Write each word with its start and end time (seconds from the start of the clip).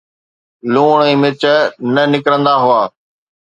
لوڻ 0.75 0.97
۽ 1.09 1.13
مرچ 1.25 1.43
نه 1.93 2.03
نڪرندا 2.17 2.53
هئا 2.65 2.81